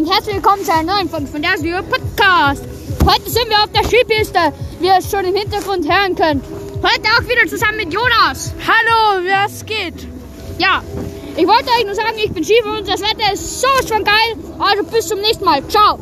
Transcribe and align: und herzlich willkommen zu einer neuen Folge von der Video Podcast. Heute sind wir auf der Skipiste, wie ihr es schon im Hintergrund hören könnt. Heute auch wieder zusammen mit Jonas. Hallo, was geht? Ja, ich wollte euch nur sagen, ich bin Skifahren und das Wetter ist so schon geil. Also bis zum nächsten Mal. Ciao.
und 0.00 0.10
herzlich 0.10 0.36
willkommen 0.36 0.64
zu 0.64 0.72
einer 0.72 0.94
neuen 0.94 1.10
Folge 1.10 1.26
von 1.26 1.42
der 1.42 1.60
Video 1.60 1.82
Podcast. 1.82 2.64
Heute 3.04 3.28
sind 3.28 3.50
wir 3.50 3.58
auf 3.58 3.70
der 3.70 3.84
Skipiste, 3.84 4.38
wie 4.80 4.86
ihr 4.86 4.96
es 4.98 5.10
schon 5.10 5.26
im 5.26 5.34
Hintergrund 5.34 5.84
hören 5.86 6.14
könnt. 6.14 6.42
Heute 6.76 7.06
auch 7.18 7.28
wieder 7.28 7.46
zusammen 7.46 7.76
mit 7.76 7.92
Jonas. 7.92 8.54
Hallo, 8.66 9.22
was 9.26 9.66
geht? 9.66 10.08
Ja, 10.56 10.82
ich 11.36 11.46
wollte 11.46 11.66
euch 11.78 11.84
nur 11.84 11.94
sagen, 11.94 12.16
ich 12.16 12.32
bin 12.32 12.42
Skifahren 12.42 12.78
und 12.78 12.88
das 12.88 13.02
Wetter 13.02 13.30
ist 13.34 13.60
so 13.60 13.68
schon 13.86 14.02
geil. 14.02 14.36
Also 14.58 14.84
bis 14.84 15.06
zum 15.06 15.20
nächsten 15.20 15.44
Mal. 15.44 15.62
Ciao. 15.68 15.98